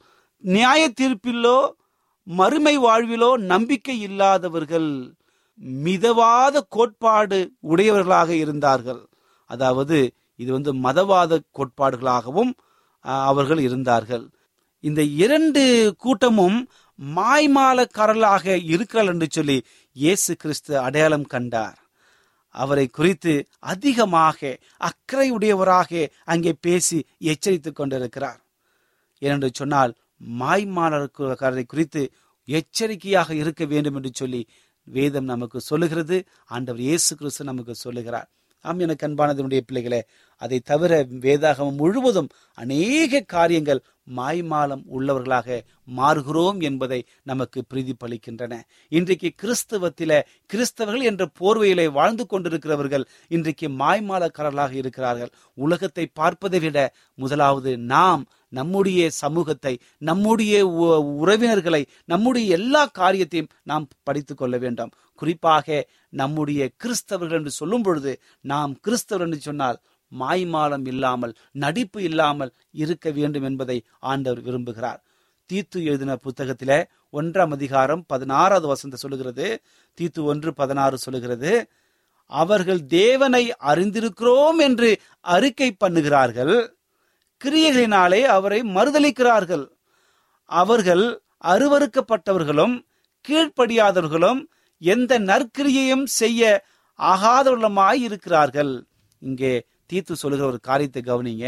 நியாய 0.45 0.83
தீர்ப்பிலோ 1.01 1.59
மறுமை 2.27 2.75
வாழ்விலோ 2.87 3.31
நம்பிக்கை 3.53 3.97
இல்லாதவர்கள் 4.09 4.91
மிதவாத 5.85 6.57
கோட்பாடு 6.75 7.39
உடையவர்களாக 7.73 8.31
இருந்தார்கள். 8.43 9.01
அதாவது 9.51 9.99
இது 10.41 10.51
வந்து 10.57 10.73
மதவாத 10.87 11.39
கோட்பாடுகளாகவும் 11.59 12.53
அவர்கள் 13.31 13.61
இருந்தார்கள். 13.67 14.25
இந்த 14.85 15.01
இரண்டு 15.25 15.63
கூட்டமும் 16.05 16.59
மாய்மாலக்காரர்களாக 16.99 18.57
இருக்கல் 18.75 19.11
என்று 19.13 19.27
சொல்லி 19.37 19.57
இயேசு 19.97 20.33
கிறிஸ்து 20.43 20.75
அடையாளம் 20.87 21.29
கண்டார். 21.35 21.79
அவரை 22.65 22.87
குறித்து 22.99 23.33
அதிகமாக 23.73 24.59
அக்கறையுடையவராக 24.89 25.91
அங்கே 26.33 26.53
பேசி 26.67 26.99
எச்சரித்துக் 27.33 27.79
கொண்டிருக்கிறார். 27.79 28.41
ஏனென்று 29.23 29.51
சொன்னால் 29.61 29.93
மாய்மாலக்காரரை 30.41 31.65
குறித்து 31.67 32.03
எச்சரிக்கையாக 32.49 33.31
இருக்க 33.43 33.63
வேண்டும் 33.73 33.97
என்று 33.99 34.11
சொல்லி 34.13 34.43
வேதம் 34.89 35.31
நமக்கு 35.33 35.59
சொல்லுகிறது 35.71 36.17
ஆண்டவர் 36.55 36.83
இயேசு 36.87 37.11
கிறிஸ்து 37.17 37.51
நமக்கு 37.51 37.75
சொல்லுகிறார். 37.85 38.29
ஆம் 38.65 38.79
எனக்கு 38.79 39.07
அன்பானதனுடைய 39.09 39.61
பிள்ளைகளே 39.61 40.01
அதை 40.43 40.59
தவிர 40.61 40.93
வேதாகமம் 41.21 41.77
முழுவதும் 41.77 42.29
அநேக 42.55 43.21
காரியங்கள் 43.21 43.81
மாய்மாலம் 44.17 44.83
உள்ளவர்களாக 44.95 45.59
மாறுகிறோம் 45.97 46.59
என்பதை 46.61 46.99
நமக்கு 47.23 47.65
பிரதிபலிக்கின்றன. 47.71 48.55
இன்றைக்கு 48.93 49.29
கிறிஸ்தவத்தில 49.43 50.13
கிறிஸ்தவர்கள் 50.53 51.03
என்ற 51.03 51.29
போர்வையிலே 51.41 51.87
வாழ்ந்து 51.91 52.27
கொண்டிருக்கிறவர்கள் 52.27 53.05
இன்றைக்கு 53.29 53.69
மாய்மாலக்காரர்களாக 53.69 54.73
இருக்கிறார்கள். 54.73 55.33
உலகத்தை 55.55 56.07
பார்ப்பதை 56.13 56.61
விட 56.61 56.79
முதலாவது 57.15 57.79
நாம் 57.79 58.25
நம்முடைய 58.49 59.11
சமூகத்தை 59.23 59.75
நம்முடைய 59.99 60.55
உறவினர்களை 61.25 61.83
நம்முடைய 62.05 62.57
எல்லா 62.57 62.83
காரியத்தையும் 63.01 63.53
நாம் 63.63 63.87
படித்து 64.03 64.35
கொள்ள 64.35 64.57
வேண்டும். 64.59 64.93
குறிப்பாக 65.15 65.87
நம்முடைய 66.09 66.71
கிறிஸ்தவர்கள் 66.83 67.41
என்று 67.41 67.51
சொல்லும் 67.51 67.83
பொழுது 67.83 68.13
நாம் 68.41 68.73
கிறிஸ்தவர் 68.81 69.27
என்று 69.27 69.41
சொன்னால் 69.41 69.79
மாய்மாலம் 70.13 70.87
இல்லாமல் 70.87 71.35
நடிப்பு 71.53 72.03
இல்லாமல் 72.03 72.53
இருக்க 72.73 73.11
வேண்டும் 73.11 73.43
என்பதை 73.43 73.79
ஆண்டவர் 73.99 74.45
விரும்புகிறார். 74.45 75.01
தீத்து 75.51 75.79
எழுதின 75.89 76.17
புத்தகத்தில 76.25 76.73
ஒன்றாம் 77.13 77.53
அதிகாரம் 77.57 78.05
பதினாறாவது 78.07 78.67
வசந்த 78.67 78.97
சொல்லுகிறது. 78.97 79.47
தீத்து 79.99 80.21
ஒன்று 80.23 80.51
பதினாறு 80.55 80.97
சொல்லுகிறது. 80.99 81.53
அவர்கள் 82.33 82.81
தேவனை 82.87 83.45
அறிந்திருக்கிறோம் 83.71 84.59
என்று 84.59 84.89
அறிக்கை 85.21 85.69
பண்ணுகிறார்கள். 85.85 86.57
கிரியைகளினாலே 87.45 88.21
அவரை 88.37 88.61
மறுதளிக்கிறார்கள் 88.63 89.67
அவர்கள் 90.51 91.05
அருவறுக்கப்பட்டவர்களும் 91.45 92.75
கீழ்ப்படியாதவர்களும் 93.29 94.41
எந்த 94.83 95.19
நற்கிரியையும் 95.21 96.07
செய்ய 96.21 96.43
ஆகாதவர்களுமாய் 96.99 98.01
இருக்கிறார்கள். 98.01 98.73
இங்கே 99.23 99.53
தீத்து 99.93 100.13
சொல்லுகிற 100.13 100.49
ஒரு 100.49 100.61
காரியத்தை 100.61 101.03
கவனிங்க. 101.07 101.47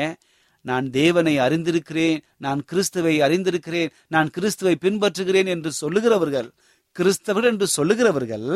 நான் 0.65 0.91
தேவனை 0.91 1.35
அறிந்திருக்கிறேன் 1.39 2.19
நான் 2.37 2.61
கிறிஸ்துவை 2.65 3.15
அறிந்திருக்கிறேன் 3.21 3.91
நான் 4.07 4.31
கிறிஸ்துவை 4.31 4.75
பின்பற்றுகிறேன் 4.81 5.47
என்று 5.47 5.71
சொல்லுகிறவர்கள் 5.73 6.49
கிறிஸ்தவர்கள் 6.97 7.53
என்று 7.53 7.67
சொல்லுகிறவர்கள் 7.77 8.49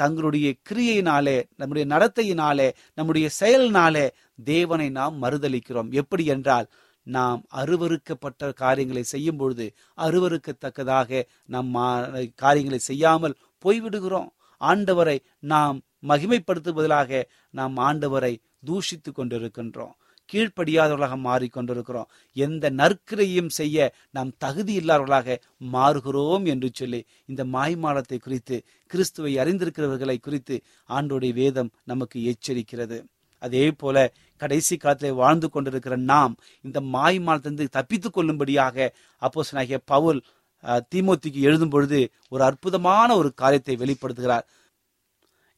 தங்களுடைய 0.00 0.54
கிரியையினாலே 0.70 1.42
நம்முடைய 1.56 1.94
நடத்தையினாலே 1.94 2.72
நம்முடைய 2.94 3.28
செயலினாலே 3.40 4.08
தேவனை 4.44 4.90
நாம் 4.90 5.22
மறுதலிக்கிறோம். 5.22 5.90
எப்படி 5.90 6.24
என்றால் 6.24 6.66
நாம் 7.02 7.44
அருவருக்கப்பட்ட 7.56 8.54
காரியங்களை 8.54 9.02
செய்யும் 9.02 9.36
பொழுது 9.36 9.72
அருவறுக்கத்தக்கதாக 9.96 11.22
நம் 11.46 11.74
மா- 11.74 12.32
காரியங்களை 12.34 12.78
செய்யாமல் 12.78 13.36
போய்விடுகிறோம். 13.64 14.28
ஆண்டவரை 14.60 15.18
நாம் 15.38 15.80
மகிமைப்படுத்துவதாக 16.08 17.22
நாம் 17.50 17.76
ஆண்டவரை 17.76 18.36
தூஷித்து 18.66 19.12
கொண்டிருக்கின்றோம். 19.16 19.98
கீழ்ப்படியாதவர்களாக 20.30 21.16
மாறிக்கொண்டிருக்கிறோம். 21.24 22.08
எந்த 22.36 22.64
நற்கிரையும் 22.78 23.50
செய்ய 23.50 23.78
நாம் 24.10 24.30
தகுதி 24.38 24.74
இல்லாதவர்களாக 24.80 25.36
மாறுகிறோம் 25.72 26.44
என்று 26.46 26.70
சொல்லி 26.72 27.00
இந்த 27.28 27.44
மாய்மாலத்தை 27.54 28.18
குறித்து 28.18 28.56
கிறிஸ்துவை 28.90 29.32
அறிந்திருக்கிறவர்களை 29.42 30.16
குறித்து 30.20 30.56
ஆண்டோடைய 30.90 31.32
வேதம் 31.34 31.72
நமக்கு 31.84 32.18
எச்சரிக்கிறது. 32.32 32.98
அதே 33.42 33.64
போல 33.72 33.96
கடைசி 34.40 34.76
காலத்திலே 34.76 35.10
வாழ்ந்து 35.18 35.48
கொண்டிருக்கிற 35.50 35.96
நாம் 36.08 36.34
இந்த 36.64 36.78
மாய்மாலத்திலிருந்து 36.94 37.74
தப்பித்துக் 37.76 38.12
கொள்ளும்படியாக 38.12 38.76
அப்போசனாகிய 39.22 39.78
பவுல் 39.86 40.20
அஹ், 40.64 40.82
தீமோத்திக்கு 40.90 41.40
எழுதும் 41.40 41.70
பொழுது 41.70 41.98
ஒரு 42.32 42.42
அற்புதமான 42.44 43.08
ஒரு 43.16 43.30
காரியத்தை 43.34 43.74
வெளிப்படுத்துகிறார். 43.76 44.44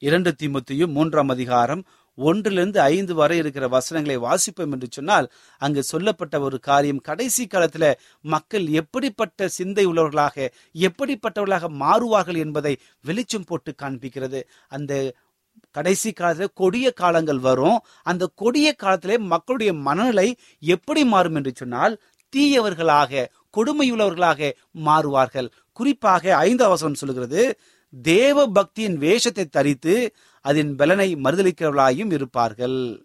இரண்டு 0.02 0.30
தீமோத்தியும் 0.38 0.92
மூன்றாம் 0.92 1.28
அதிகாரம் 1.28 1.82
ஒன்றிலிருந்து 2.14 2.80
ஐந்து 2.80 3.14
வரை 3.14 3.38
இருக்கிற 3.38 3.68
வசனங்களை 3.68 4.16
வாசிப்போம் 4.18 4.72
என்று 4.72 4.88
சொன்னால் 4.90 5.32
அங்கு 5.58 5.82
சொல்லப்பட்ட 5.82 6.40
ஒரு 6.40 6.58
காரியம் 6.60 7.00
கடைசி 7.00 7.46
காலத்தில் 7.46 7.98
மக்கள் 8.20 8.66
எப்படிப்பட்ட 8.66 9.48
சிந்தை 9.48 9.86
உள்ளவர்களாக 9.86 10.48
எப்படிப்பட்டவர்களாக 10.74 11.70
மாறுவார்கள் 11.84 12.38
என்பதை 12.38 12.74
வெளிச்சம் 13.00 13.44
போட்டு 13.44 13.74
காண்பிக்கிறது. 13.82 14.42
அந்த 14.68 15.14
கடைசி 15.70 16.12
காலத்துல 16.20 16.48
கொடிய 16.54 16.90
காலங்கள் 16.92 17.38
வரும். 17.38 17.78
அந்த 18.02 18.30
கொடிய 18.34 18.72
காலத்திலே 18.72 19.18
மக்களுடைய 19.18 19.72
மனநிலை 19.72 20.36
எப்படி 20.58 21.04
மாறும் 21.04 21.34
என்று 21.34 21.52
சொன்னால் 21.54 22.00
தீயவர்களாக 22.32 23.26
கொடுமையுள்ளவர்களாக 23.56 24.52
மாறுவார்கள். 24.84 25.48
குறிப்பாக 25.72 26.36
ஐந்து 26.36 26.64
அவசரம் 26.64 26.94
சொல்கிறது 26.94 27.42
தேவ 28.00 28.48
பக்தியின் 28.48 28.94
வேஷத்தை 28.94 29.44
தரித்து 29.44 30.14
அதன் 30.40 30.76
பலனை 30.76 31.14
மறுதளிக்கிறவர்களாயும் 31.14 32.12
இருப்பார்கள். 32.12 33.04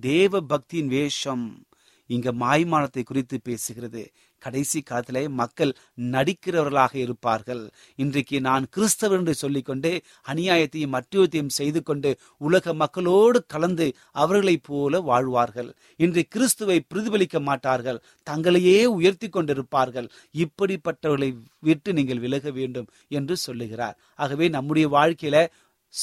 தேவ 0.00 0.40
பக்தியின் 0.40 0.86
வேஷம். 0.86 1.64
இங்க 2.10 2.28
மாய்மானத்தை 2.32 3.02
குறித்து 3.02 3.36
பேசுகிறது. 3.48 4.02
கடைசி 4.42 4.78
காலத்திலே 4.80 5.22
மக்கள் 5.40 5.72
நடிக்கிறவர்களாக 6.10 6.94
இருப்பார்கள். 6.96 7.62
இன்றைக்கு 7.96 8.36
நான் 8.40 8.66
கிறிஸ்தவர் 8.70 9.18
என்று 9.18 9.34
சொல்லிக்கொண்டு 9.34 9.90
அநியாயத்தையும் 10.26 10.96
அட்டுவத்தையும் 10.98 11.54
செய்து 11.58 11.80
கொண்டு 11.82 12.10
உலக 12.38 12.74
மக்களோடு 12.74 13.40
கலந்து 13.46 13.86
அவர்களைப் 14.12 14.66
போல 14.66 15.00
வாழ்வார்கள். 15.00 15.70
இன்று 15.96 16.24
கிறிஸ்துவை 16.28 16.78
பிரதிபலிக்க 16.88 17.40
மாட்டார்கள். 17.40 18.02
தங்களையே 18.30 18.78
உயர்த்தி 18.84 19.28
கொண்டிருப்பார்கள். 19.28 20.08
இப்படிப்பட்டவர்களை 20.34 21.30
விட்டு 21.60 21.92
நீங்கள் 21.92 22.18
விலக 22.18 22.50
வேண்டும் 22.50 22.88
என்று 23.08 23.36
சொல்லுகிறார். 23.36 23.98
ஆகவே 24.16 24.48
நம்முடைய 24.48 24.88
வாழ்க்கையில 24.88 25.38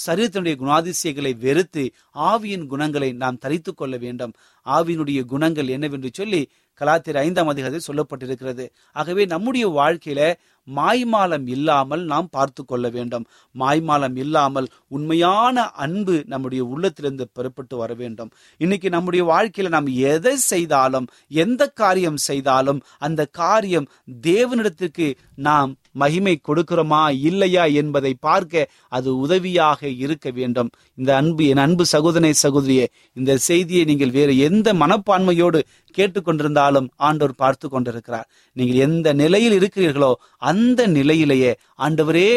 சரீரத்தினுடைய 0.05 0.55
குணாதிசயங்களை 0.63 1.37
வெறுத்து 1.37 1.91
ஆவியின் 2.15 2.65
குணங்களை 2.65 3.11
நாம் 3.11 3.37
தரித்து 3.37 3.73
கொள்ள 3.73 3.97
வேண்டும். 3.97 4.33
ஆவியினுடைய 4.65 5.23
குணங்கள் 5.23 5.67
என்னவென்று 5.67 6.09
சொல்லி 6.13 6.49
கலாத்திர 6.79 7.17
ஐந்தாம் 7.17 7.47
அதிகாரத்தில் 7.47 7.87
சொல்லப்பட்டிருக்கிறது. 7.87 8.69
ஆகவே 8.93 9.25
நம்முடைய 9.25 9.69
வாழ்க்கையில 9.69 10.33
மாய்மாலம் 10.67 11.47
இல்லாமல் 11.47 12.03
நாம் 12.05 12.29
பார்த்து 12.31 12.65
கொள்ள 12.65 12.85
வேண்டும். 12.89 13.25
மாய்மாலம் 13.55 14.15
இல்லாமல் 14.15 14.67
உண்மையான 14.87 15.65
அன்பு 15.85 16.15
நம்முடைய 16.25 16.63
உள்ளத்திலிருந்து 16.63 17.27
பெறப்பட்டு 17.35 17.75
வர 17.77 17.93
வேண்டும். 17.93 18.31
இன்னைக்கு 18.57 18.89
நம்முடைய 18.89 19.23
வாழ்க்கையில 19.33 19.73
நாம் 19.77 19.89
எதை 20.13 20.35
செய்தாலும் 20.51 21.09
எந்த 21.29 21.67
காரியம் 21.81 22.19
செய்தாலும் 22.27 22.81
அந்த 22.99 23.21
காரியம் 23.41 23.89
தேவனிடத்திற்கு 24.21 25.07
நாம் 25.47 25.71
மகிமை 25.91 26.33
கொடுக்கிறோமா 26.47 27.03
இல்லையா 27.29 27.63
என்பதை 27.81 28.13
பார்க்க 28.19 28.69
அது 28.89 29.09
உதவியாக 29.17 29.89
இருக்க 30.05 30.27
வேண்டும். 30.31 30.69
இந்த 30.95 31.11
அன்பு 31.15 31.43
என் 31.45 31.57
அன்பு 31.57 31.85
சகோதரனை 31.85 32.33
சகோதரியே 32.43 32.85
இந்த 33.13 33.37
செய்தியை 33.49 33.83
நீங்கள் 33.85 34.15
வேறு 34.17 34.33
எந்த 34.37 34.73
மனப்பான்மையோடு 34.73 35.59
கேட்டுக்கொண்டிருந்தாலும் 35.97 36.87
ஆண்டவர் 37.07 37.39
பார்த்து 37.41 37.67
கொண்டிருக்கிறார். 37.69 38.27
நீங்கள் 38.57 38.83
எந்த 38.87 39.13
நிலையில் 39.21 39.55
இருக்கிறீர்களோ 39.59 40.11
அந்த 40.51 40.87
நிலையிலேயே 40.97 41.51
ஆண்டவரே 41.87 42.29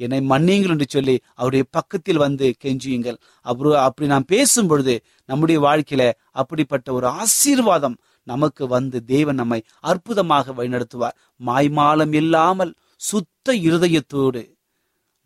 என்னை 0.00 0.18
மன்னியுங்கள் 0.30 0.72
என்று 0.74 0.86
சொல்லி 0.94 1.14
அவருடைய 1.38 1.64
பக்கத்தில் 1.76 2.22
வந்து 2.24 2.46
கெஞ்சியுங்கள். 2.62 3.18
அப்புறம் 3.46 3.82
அப்படி 3.86 4.06
நாம் 4.12 4.30
பேசும் 4.34 4.70
பொழுது 4.70 4.94
நம்முடைய 5.30 5.58
வாழ்க்கையில 5.66 6.04
அப்படிப்பட்ட 6.40 6.88
ஒரு 6.98 7.06
ஆசீர்வாதம் 7.22 7.96
நமக்கு 8.26 8.64
வந்து 8.74 8.98
தேவன் 9.12 9.38
நம்மை 9.40 9.60
அற்புதமாக 9.90 10.52
வழிநடத்துவார். 10.58 11.16
மாய்மாலம் 11.40 12.14
இல்லாமல் 12.20 12.72
சுத்த 13.08 13.54
இருதயத்தோடு 13.68 14.42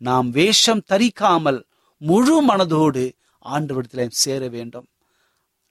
நாம் 0.01 0.27
வேஷம் 0.37 0.85
தரிக்காமல் 0.91 1.59
முழு 2.01 2.37
மனதோடு 2.47 3.03
ஆண்டவரத்திலே 3.45 4.05
சேர 4.23 4.41
வேண்டும். 4.55 4.87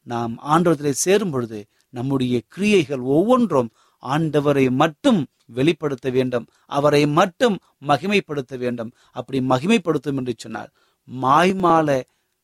நாம் 0.06 0.34
ஆண்டவரத்திலே 0.54 0.92
சேரும் 1.04 1.32
பொழுது 1.34 1.60
நம்முடைய 1.94 2.36
கிரியைகள் 2.54 3.02
ஒவ்வொன்றும் 3.16 3.70
ஆண்டவரை 4.02 4.66
மட்டும் 4.82 5.20
வெளிப்படுத்த 5.56 6.06
வேண்டும் 6.10 6.46
அவரை 6.66 7.02
மட்டும் 7.18 7.56
மகிமைப்படுத்த 7.88 8.54
வேண்டும். 8.58 8.90
அப்படி 9.10 9.38
மகிமைப்படுத்தும் 9.52 10.18
என்று 10.20 10.34
சொன்னால் 10.36 10.70
மாய்மால 11.08 11.88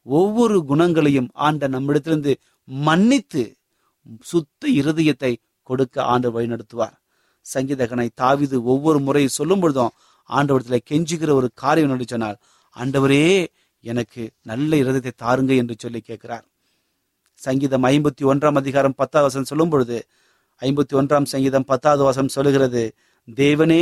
ஒவ்வொரு 0.07 0.57
குணங்களையும் 0.64 1.28
ஆண்ட 1.46 1.68
நம்மிடத்திலிருந்து 1.68 2.33
மன்னித்து 2.68 3.42
சுத்த 4.20 4.68
இருதயத்தை 4.81 5.33
கொடுக்க 5.62 5.96
ஆண்டு 6.05 6.28
வழிநடத்துவார். 6.31 6.96
சங்கீதகனை 7.46 8.09
தாவிது 8.20 8.57
ஒவ்வொரு 8.72 8.98
முறை 8.98 9.24
சொல்லும் 9.38 9.62
பொழுதும் 9.62 9.94
ஆண்டவரத்துல 10.31 10.78
கெஞ்சுகிற 10.90 11.31
ஒரு 11.33 11.48
காரியம் 11.55 11.92
என்று 11.94 12.07
சொன்னால் 12.12 12.38
ஆண்டவரே 12.76 13.24
எனக்கு 13.85 14.22
நல்ல 14.42 14.70
இருதயத்தை 14.83 15.12
தாருங்க 15.22 15.52
என்று 15.57 15.74
சொல்லி 15.78 16.00
கேட்கிறார். 16.00 16.44
சங்கீதம் 17.42 17.85
ஐம்பத்தி 17.85 18.22
ஒன்றாம் 18.22 18.59
அதிகாரம் 18.61 18.94
பத்தாவது 18.96 19.28
வசனம் 19.28 19.50
சொல்லும் 19.50 19.68
பொழுது 19.68 19.96
ஐம்பத்தி 20.62 20.94
ஒன்றாம் 21.00 21.26
சங்கீதம் 21.33 21.64
பத்தாவது 21.64 22.02
வசனம் 22.05 22.35
சொல்லுகிறது 22.35 22.83
தேவனே 23.37 23.81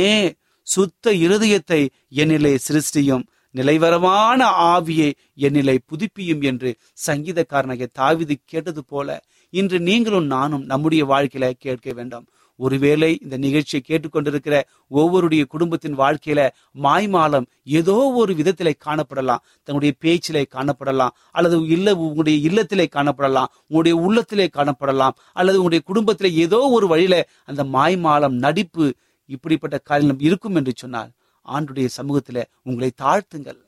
சுத்த 0.67 1.13
இருதயத்தை 1.25 1.81
என்னிலே 2.15 2.53
சிருஷ்டியும் 2.67 3.23
நிலைவரமான 3.55 4.41
ஆவியை 4.73 5.09
என்னிலை 5.47 5.77
புதுப்பியும் 5.89 6.43
என்று 6.49 6.69
சங்கீதக்காரனாகிய 7.07 7.87
தாவிது 7.99 8.35
கேட்டது 8.45 8.81
போல 8.85 9.19
இன்று 9.53 9.79
நீங்களும் 9.79 10.27
நானும் 10.35 10.63
நம்முடைய 10.63 11.05
வாழ்க்கையில 11.05 11.49
கேட்க 11.65 11.87
வேண்டாம். 11.93 12.25
ஒருவேளை 12.65 13.09
இந்த 13.21 13.35
நிகழ்ச்சியை 13.37 13.81
கேட்டுக்கொண்டிருக்கிற 13.87 14.55
ஒவ்வொருடைய 14.91 15.43
குடும்பத்தின் 15.45 15.97
வாழ்க்கையில 15.97 16.41
மாய்மாலம் 16.83 17.45
ஏதோ 17.77 17.95
ஒரு 18.19 18.33
விதத்திலே 18.33 18.73
காணப்படலாம். 18.85 19.43
தன்னுடைய 19.63 19.93
பேச்சிலே 19.99 20.43
காணப்படலாம். 20.55 21.15
அல்லது 21.31 21.57
இல்ல 21.67 21.95
உங்களுடைய 21.95 22.37
இல்லத்திலே 22.49 22.85
காணப்படலாம். 22.95 23.51
உங்களுடைய 23.67 23.95
உள்ளத்திலே 24.05 24.47
காணப்படலாம். 24.53 25.15
அல்லது 25.33 25.57
உங்களுடைய 25.61 25.81
குடும்பத்திலே 25.85 26.31
ஏதோ 26.45 26.59
ஒரு 26.71 26.87
வழியில 26.87 27.17
அந்த 27.45 27.63
மாய்மாலம் 27.77 28.37
நடிப்பு 28.45 28.85
இப்படிப்பட்ட 29.29 29.77
காரியம் 29.77 30.19
இருக்கும் 30.19 30.55
என்று 30.55 30.73
சொன்னால் 30.75 31.11
ஆண்டுடைய 31.45 31.87
சமூகத்தில் 31.97 32.49
உங்களை 32.63 32.89
தாழ்த்துங்கள். 33.01 33.61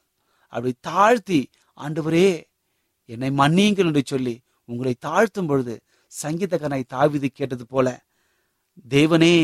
அப்படி 0.53 0.73
தாழ்த்தி 0.79 1.39
ஆண்டவரே 1.77 2.27
என்னை 3.10 3.29
மன்னியுங்கள் 3.38 3.89
என்று 3.91 4.01
சொல்லி 4.06 4.36
உங்களை 4.69 4.93
தாழ்த்தும் 5.06 5.47
பொழுது 5.47 5.75
சங்கீதகனை 6.23 6.82
தாவிது 6.93 7.27
கேட்டது 7.34 7.65
போல 7.65 7.88
தேவனே 8.91 9.36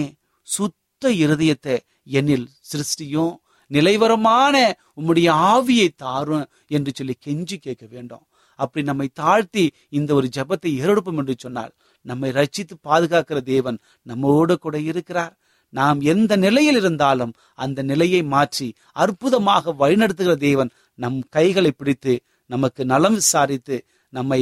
சுத்த 0.47 1.11
இருதயத்தை 1.23 1.75
என்னில் 2.17 2.47
சிருஷ்டியும் 2.69 3.33
நிலைவரமான 3.71 4.55
உம்முடைய 4.99 5.29
ஆவியை 5.51 5.89
தாரும் 5.95 6.45
என்று 6.67 6.91
சொல்லி 6.95 7.15
கெஞ்சி 7.25 7.57
கேட்க 7.57 7.85
வேண்டும். 7.89 8.23
அப்படி 8.59 8.81
நம்மை 8.85 9.07
தாழ்த்தி 9.13 9.65
இந்த 9.89 10.09
ஒரு 10.13 10.27
ஜெபத்தை 10.37 10.71
ஏறெடுப்போம் 10.81 11.19
என்று 11.21 11.35
சொன்னால் 11.37 11.73
நம்மை 12.05 12.29
ரட்சித்து 12.31 12.75
பாதுகாக்கிற 12.87 13.39
தேவன் 13.53 13.77
நம்மோடு 14.05 14.55
கூட 14.57 14.75
இருக்கிறார். 14.89 15.33
நாம் 15.73 15.99
எந்த 16.01 16.33
நிலையில் 16.35 16.75
இருந்தாலும் 16.75 17.33
அந்த 17.55 17.79
நிலையை 17.83 18.21
மாற்றி 18.33 18.67
அற்புதமாக 19.03 19.73
வழிநடத்துகிற 19.81 20.35
தேவன் 20.47 20.71
நம் 20.99 21.19
கைகளை 21.29 21.71
பிடித்து 21.71 22.13
நமக்கு 22.49 22.81
நலம் 22.85 23.17
விசாரித்து 23.19 23.77
நம்மை 24.13 24.41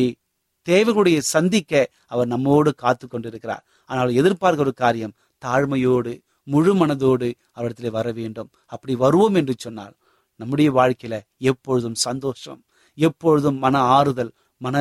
தேவைகளுடைய 0.69 1.17
சந்திக்க 1.33 1.71
அவர் 2.13 2.31
நம்மோடு 2.33 2.71
காத்து 2.83 3.05
கொண்டிருக்கிறார். 3.07 3.63
ஆனால் 3.89 4.11
எதிர்பார்க்கிற 4.19 4.65
ஒரு 4.67 4.73
காரியம் 4.83 5.17
தாழ்மையோடு 5.41 6.13
முழு 6.47 6.73
மனதோடு 6.75 7.27
அவரிடத்திலே 7.57 7.89
வர 7.97 8.07
வேண்டும். 8.19 8.49
அப்படி 8.73 8.93
வருவோம் 8.95 9.37
என்று 9.39 9.53
சொன்னால் 9.57 9.95
நம்முடைய 10.39 10.69
வாழ்க்கையில 10.79 11.15
எப்பொழுதும் 11.51 11.97
சந்தோஷம் 12.07 12.61
எப்பொழுதும் 12.97 13.57
மன 13.63 13.77
ஆறுதல் 13.97 14.31
மன 14.61 14.77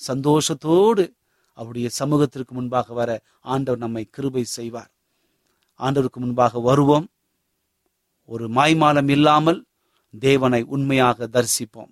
சந்தோஷத்தோடு 0.00 1.04
அவருடைய 1.58 1.88
சமூகத்திற்கு 2.00 2.52
முன்பாக 2.54 2.94
வர 2.94 3.10
ஆண்டவர் 3.52 3.82
நம்மை 3.84 4.02
கிருபை 4.10 4.44
செய்வார். 4.58 4.90
ஆண்டவருக்கு 5.80 6.20
முன்பாக 6.24 6.60
வருவோம். 6.60 7.06
ஒரு 8.28 8.44
மாய்மாலம் 8.56 9.10
இல்லாமல் 9.16 9.60
தேவனை 10.14 10.60
உண்மையாக 10.74 11.28
தரிசிப்போம். 11.36 11.90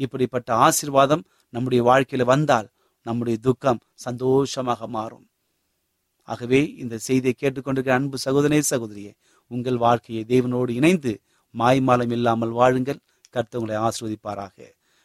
இப்படிப்பட்ட 0.00 0.48
ஆசீர்வாதம் 0.66 1.24
நம்முடைய 1.50 1.84
வாழ்க்கையில 1.84 2.24
வந்தால் 2.24 2.68
நம்முடைய 3.02 3.38
துக்கம் 3.42 3.80
சந்தோஷமாக 3.94 4.86
மாறும். 4.86 5.26
ஆகவே 6.28 6.74
இந்த 6.78 6.98
செய்தியை 6.98 7.34
கேட்டுக்கொண்டிருக்கிற 7.38 7.88
அன்பு 7.88 8.18
சகோதரே 8.24 8.60
சகோதரியே 8.70 9.12
உங்கள் 9.46 9.76
வாழ்க்கையை 9.76 10.24
தேவனோடு 10.24 10.70
இணைந்து 10.70 11.20
மாய்மாலம் 11.58 12.10
இல்லாமல் 12.10 12.48
வாழுங்கள். 12.48 13.00
கர்த்தவங்களை 13.32 13.76
ஆசிர்வதிப்பாராக. 13.76 14.58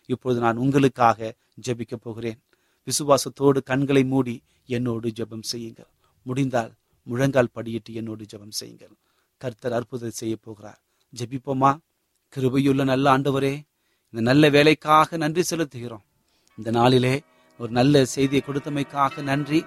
இப்பொழுது 0.06 0.42
நான் 0.42 0.58
உங்களுக்காக 0.58 1.34
ஜெபிக்கப் 1.68 2.02
போகிறேன். 2.02 2.40
விசுவாசத்தோடு 2.88 3.64
கண்களை 3.64 4.04
மூடி 4.04 4.44
என்னோடு 4.66 5.08
ஜெபம் 5.10 5.42
செய்யுங்கள். 5.42 5.88
முடிந்தால் 6.22 6.74
முழங்கால் 7.04 7.54
படியிட்டு 7.56 7.92
என்னோடு 7.92 8.26
ஜெபம் 8.34 8.52
செய்யுங்கள். 8.52 8.94
கர்த்தர் 9.38 9.74
அற்புதம் 9.74 10.20
செய்ய 10.22 10.36
போகிறார். 10.36 10.82
ஜெபிப்போமா? 11.14 11.78
கிருபையுள்ள 12.36 12.84
நல்ல 12.84 13.18
ஆண்டவரே 13.18 13.54
இந்த 14.10 14.32
நல்ல 14.32 14.50
வேலைக்காக 14.50 15.18
நன்றி 15.18 15.44
செலுத்துகிறோம். 15.50 16.06
இந்த 16.58 16.72
நாளிலே 16.72 17.22
ஒரு 17.60 17.72
நல்ல 17.72 18.06
செய்தியை 18.06 18.44
கொடுத்தமைக்காக 18.46 19.22
நன்றி. 19.22 19.66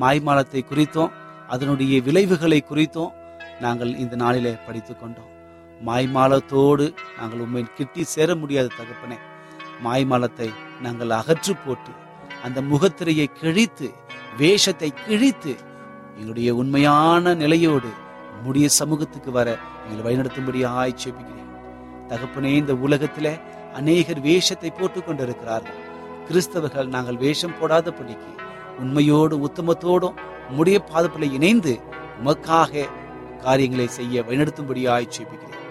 மாய்மாலத்தை 0.00 0.60
குறித்தோம். 0.64 1.12
அதனுடைய 1.48 2.00
விளைவுகளை 2.02 2.64
குறித்தும். 2.70 3.10
நாங்கள் 3.60 3.96
இந்த 3.96 4.16
நாளிலே 4.16 4.52
படித்து 4.66 4.96
கொண்டோம். 4.96 5.32
மாய்மாலத்தோடு 5.86 6.94
நாங்கள் 7.18 7.38
உண்மை 7.38 7.64
கிட்டி 7.74 8.04
சேர 8.04 8.34
முடியாத 8.34 8.68
தகப்பனே 8.78 9.18
மாய்மாலத்தை 9.84 10.48
நாங்கள் 10.82 11.08
அகற்று 11.08 11.54
போட்டு 11.66 11.92
அந்த 12.42 12.62
முகத்திரையை 12.62 13.26
கிழித்து 13.40 13.90
வேஷத்தை 14.36 14.90
கிழித்து 15.06 15.56
எங்களுடைய 16.16 16.54
உண்மையான 16.54 17.34
நிலையோடு 17.34 17.90
முடிய 18.42 18.68
சமூகத்துக்கு 18.68 19.30
வர 19.30 19.58
எங்களை 19.88 20.02
வழிநடத்தும்படி 20.06 20.62
ஆய்ச்சேபிக்கிறேன் 20.76 21.52
தகப்பனே 22.08 22.54
இந்த 22.62 22.74
உலகத்தில் 22.74 23.32
அநேகர் 23.74 24.20
வேஷத்தை 24.20 24.70
போட்டுக் 24.70 25.06
கொண்டிருக்கிறார்கள். 25.06 25.87
கிறிஸ்தவர்கள் 26.28 26.86
நாங்கள் 26.86 27.16
வேஷம் 27.16 27.58
போடாதபடிக்கு 27.60 28.32
உண்மையோடு 28.78 29.34
உத்தமத்தோடும் 29.46 30.18
முடிய 30.50 30.84
பாதப்பில் 30.92 31.32
இணைந்து 31.32 31.80
உமக்காக 32.24 32.88
காரியங்களை 33.42 33.88
செய்ய 33.88 34.22
வழிநடத்தும்படியாய் 34.22 34.94
ஆய்ச்சேபிக்கிறேன் 34.96 35.64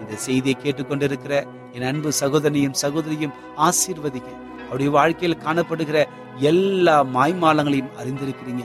இந்த 0.00 0.16
செய்தியை 0.16 0.56
கேட்டுக்கொண்டிருக்கிற 0.62 1.34
என் 1.72 1.82
அன்பு 1.82 2.12
சகோதரனையும் 2.20 2.78
சகோதரியும் 2.82 3.34
ஆசீர்வதிங்க 3.56 4.30
அவருடைய 4.64 4.90
வாழ்க்கையில் 4.90 5.42
காணப்படுகிற 5.44 5.98
எல்லா 6.36 7.04
மாய்மாலங்களையும் 7.04 7.94
அறிந்திருக்கிறீங்க. 8.00 8.64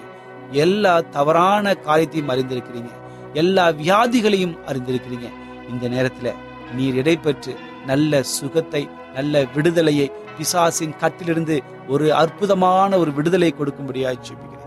எல்லா 0.51 1.01
தவறான 1.01 1.75
காரியத்தையும் 1.75 2.29
அறிந்திருக்கிறீங்க. 2.29 2.91
எல்லா 3.33 3.69
வியாதிகளையும் 3.69 4.55
அறிந்திருக்கிறீங்க. 4.67 5.29
இந்த 5.69 5.87
நேரத்தில் 5.87 6.33
நீர் 6.75 6.95
இடைப்பெற்று 6.95 7.53
நல்ல 7.85 8.23
சுகத்தை 8.23 8.89
நல்ல 9.13 9.45
விடுதலையை 9.55 10.11
பிசாசின் 10.37 10.99
கட்டிலிருந்து 11.01 11.55
ஒரு 11.93 12.05
அற்புதமான 12.21 12.97
ஒரு 13.03 13.11
விடுதலை 13.17 13.49
கொடுக்கும்படியாக 13.59 14.21
ஜெபிக்கிறேன். 14.27 14.59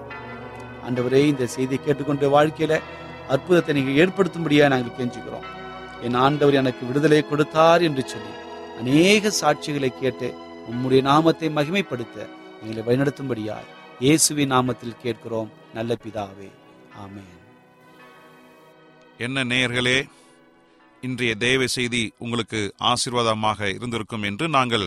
ஆண்டவரே 0.87 1.23
இந்த 1.33 1.45
செய்தியை 1.55 1.81
கேட்டுக்கொண்ட 1.83 2.29
வாழ்க்கையில 2.37 2.75
அற்புதத்தை 3.35 3.75
நீங்கள் 3.77 3.99
ஏற்படுத்தும்படியா 4.03 4.67
நாங்கள் 4.73 4.97
கெஞ்சுக்கிறோம் 4.99 5.47
என் 6.07 6.19
ஆண்டவர் 6.27 6.59
எனக்கு 6.61 6.83
விடுதலை 6.89 7.21
கொடுத்தார் 7.31 7.85
என்று 7.89 8.03
சொல்லி 8.13 8.33
அநேக 8.81 9.31
சாட்சிகளை 9.41 9.91
கேட்டு 10.01 10.29
உம்முடைய 10.71 11.01
நாமத்தை 11.11 11.49
மகிமைப்படுத்த 11.59 12.17
எங்களை 12.61 12.83
வழிநடத்தும்படியாய் 12.87 13.71
இயேசுவின் 14.05 14.53
நாமத்தில் 14.55 15.01
கேட்கிறோம். 15.03 15.51
நல்ல 15.77 15.93
பிதாவே 16.05 16.49
ஆமேன். 17.05 17.33
என்ன 19.27 19.45
நேயர்களே 19.51 19.99
இன்றைய 21.03 21.33
தேவை 21.45 21.69
செய்தி 21.77 22.03
உங்களுக்கு 22.25 22.61
ஆசீர்வாதமாக 22.91 23.69
இருந்திருக்கும் 23.77 24.27
என்று 24.31 24.47
நாங்கள் 24.57 24.87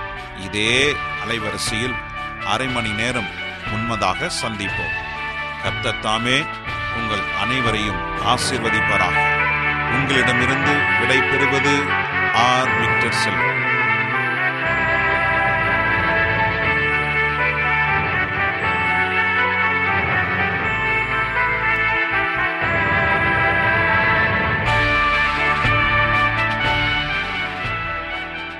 இதே 0.41 0.95
அலைவரிசையில் 1.25 1.95
அரை 2.45 2.67
மணி 2.67 2.89
நேரம் 2.89 3.27
உண்மதாக 3.75 4.29
சந்திப்போம். 4.41 4.97
கர்த்தர் 5.63 5.99
தாமே 5.99 6.43
உங்கள் 6.95 7.23
அனைவரையும் 7.41 8.25
ஆசீர்வதிப்பாராக. 8.25 9.17
உங்களிடமிருந்து 9.91 10.71
விடை 10.99 11.21
பெறுவது 11.21 11.83
ஆர். 12.33 12.79
விக்டர் 12.79 13.13
செல்வம். 13.13 13.50